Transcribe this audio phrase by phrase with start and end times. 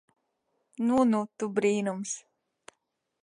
[0.87, 2.15] Nu nu tu brīnums.